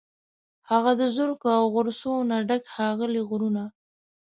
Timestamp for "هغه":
0.69-0.91